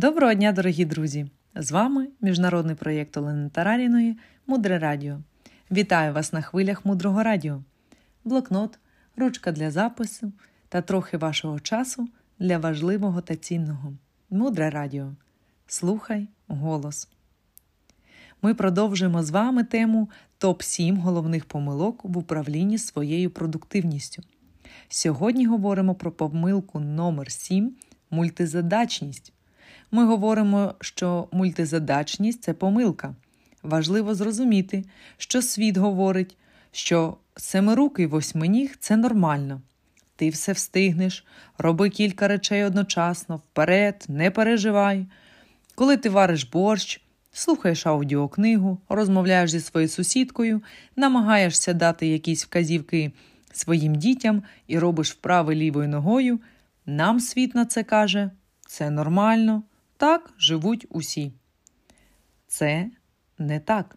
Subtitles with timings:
[0.00, 1.26] Доброго дня, дорогі друзі!
[1.54, 4.16] З вами міжнародний проєкт Олени Тараріної
[4.46, 5.20] Мудре Радіо.
[5.70, 7.62] Вітаю вас на хвилях Мудрого Радіо.
[8.24, 8.78] Блокнот,
[9.16, 10.32] ручка для запису
[10.68, 12.08] та трохи вашого часу
[12.38, 13.92] для важливого та цінного.
[14.30, 15.12] Мудре Радіо.
[15.66, 17.08] Слухай голос.
[18.42, 24.22] Ми продовжуємо з вами тему ТОП-7 головних помилок в управлінні своєю продуктивністю.
[24.88, 27.76] Сьогодні говоримо про помилку номер 7
[28.10, 29.32] мультизадачність.
[29.90, 33.14] Ми говоримо, що мультизадачність це помилка.
[33.62, 34.84] Важливо зрозуміти,
[35.18, 36.36] що світ говорить,
[36.72, 39.60] що семирукий восьминіг це нормально.
[40.16, 41.24] Ти все встигнеш,
[41.58, 45.06] роби кілька речей одночасно, вперед, не переживай.
[45.74, 47.00] Коли ти вариш борщ,
[47.32, 50.62] слухаєш аудіокнигу, розмовляєш зі своєю сусідкою,
[50.96, 53.12] намагаєшся дати якісь вказівки
[53.52, 56.40] своїм дітям і робиш вправи лівою ногою,
[56.86, 58.30] нам світ на це каже
[58.66, 59.62] це нормально,
[60.00, 61.32] так живуть усі.
[62.46, 62.90] Це
[63.38, 63.96] не так.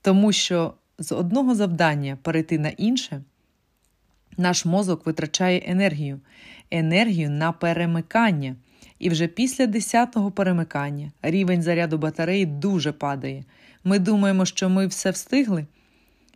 [0.00, 3.22] Тому що з одного завдання перейти на інше,
[4.36, 6.20] наш мозок витрачає енергію,
[6.70, 8.56] енергію на перемикання.
[8.98, 13.44] І вже після 10-го перемикання рівень заряду батареї дуже падає.
[13.84, 15.66] Ми думаємо, що ми все встигли,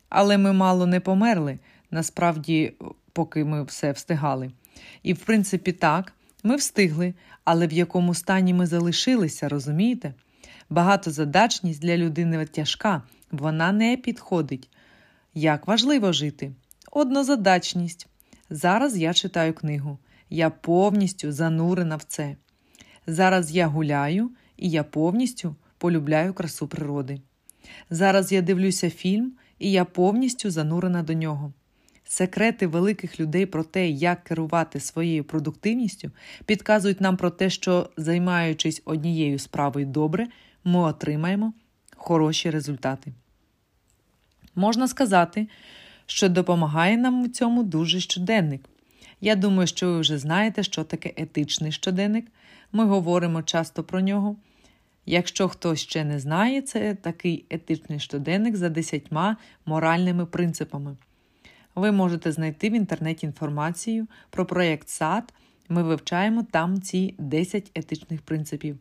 [0.08, 1.58] але ми мало не померли,
[1.90, 2.72] насправді,
[3.12, 4.50] поки ми все встигали.
[5.02, 6.12] І, в принципі, так,
[6.44, 10.14] ми встигли, але в якому стані ми залишилися, розумієте?
[10.70, 14.68] Багатозадачність для людини тяжка, вона не підходить.
[15.34, 16.52] Як важливо жити?
[16.92, 18.06] Однозадачність.
[18.50, 19.98] Зараз я читаю книгу.
[20.30, 22.36] Я повністю занурена в це.
[23.06, 27.20] Зараз я гуляю і я повністю полюбляю красу природи.
[27.90, 31.52] Зараз я дивлюся фільм і я повністю занурена до нього.
[32.12, 36.10] Секрети великих людей про те, як керувати своєю продуктивністю,
[36.46, 40.26] підказують нам про те, що, займаючись однією справою добре,
[40.64, 41.52] ми отримаємо
[41.96, 43.12] хороші результати.
[44.54, 45.48] Можна сказати,
[46.06, 48.62] що допомагає нам у цьому дуже щоденник.
[49.20, 52.26] Я думаю, що ви вже знаєте, що таке етичний щоденник.
[52.72, 54.36] Ми говоримо часто про нього.
[55.06, 60.96] Якщо хтось ще не знає, це такий етичний щоденник за десятьма моральними принципами.
[61.74, 65.32] Ви можете знайти в інтернеті інформацію про проєкт САД.
[65.68, 68.78] Ми вивчаємо там ці 10 етичних принципів.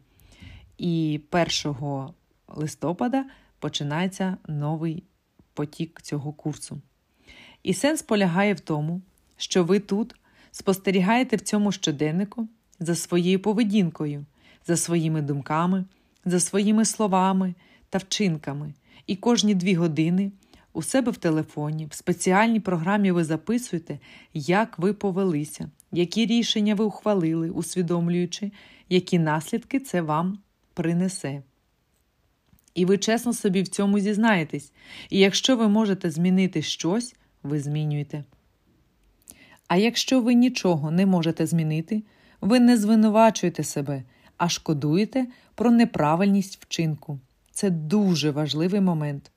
[0.77, 1.22] І
[1.66, 1.75] 1
[2.47, 3.25] листопада
[3.59, 5.03] починається новий
[5.53, 6.81] потік цього курсу.
[7.63, 9.01] І сенс полягає в тому,
[9.38, 10.16] що ви тут
[10.51, 12.47] спостерігаєте в цьому щоденнику
[12.79, 14.25] за своєю поведінкою,
[14.67, 15.85] за своїми думками,
[16.25, 17.53] за своїми словами
[17.89, 18.73] та вчинками.
[19.07, 20.31] І кожні дві години
[20.74, 24.00] у себе в телефоні, в спеціальній програмі ви записуєте,
[24.34, 28.52] як ви повелися, які рішення ви ухвалили, усвідомлюючи,
[28.90, 30.40] які наслідки це вам
[30.74, 31.44] принесе.
[32.74, 34.72] І ви чесно собі в цьому зізнаєтесь,
[35.09, 38.24] і якщо ви можете змінити щось, ви змінюєте.
[39.68, 42.03] А якщо ви нічого не можете змінити,
[42.41, 44.03] ви не звинувачуєте себе,
[44.38, 47.19] а шкодуєте про неправильність вчинку.
[47.51, 49.31] Це дуже важливий момент.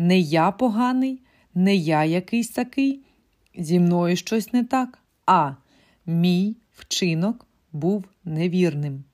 [0.00, 1.22] Не я поганий,
[1.54, 3.00] не я якийсь такий,
[3.58, 5.54] зі мною щось не так, а
[6.06, 9.04] мій вчинок був невірним.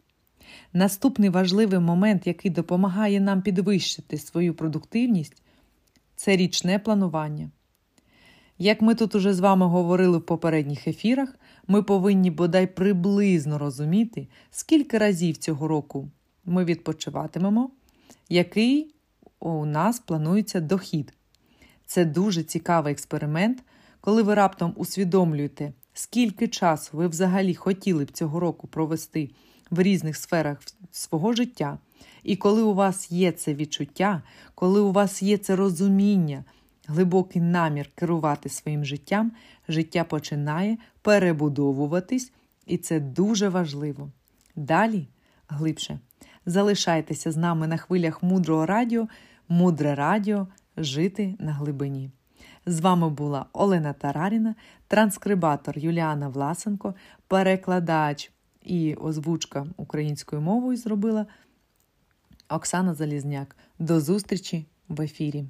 [0.72, 5.42] Наступний важливий момент, який допомагає нам підвищити свою продуктивність,
[6.16, 7.50] це річне планування.
[8.58, 14.28] Як ми тут уже з вами говорили в попередніх ефірах, ми повинні бодай приблизно розуміти,
[14.50, 16.10] скільки разів цього року
[16.44, 17.70] ми відпочиватимемо,
[18.28, 18.95] який
[19.50, 21.12] у нас планується дохід.
[21.86, 23.62] Це дуже цікавий експеримент,
[24.00, 29.30] коли ви раптом усвідомлюєте, скільки часу ви взагалі хотіли б цього року провести
[29.70, 30.58] в різних сферах
[30.92, 31.78] свого життя.
[32.22, 34.22] І коли у вас є це відчуття,
[34.54, 36.44] коли у вас є це розуміння,
[36.86, 39.32] глибокий намір керувати своїм життям,
[39.68, 42.32] життя починає перебудовуватись,
[42.66, 44.10] і це дуже важливо.
[44.56, 45.06] Далі
[45.48, 45.98] глибше.
[46.46, 49.08] Залишайтеся з нами на хвилях мудрого радіо,
[49.48, 52.10] мудре радіо жити на глибині.
[52.66, 54.54] З вами була Олена Тараріна,
[54.88, 56.94] транскрибатор Юліана Власенко,
[57.28, 58.32] перекладач
[58.62, 61.26] і озвучка українською мовою зробила
[62.48, 63.56] Оксана Залізняк.
[63.78, 65.44] До зустрічі в ефірі.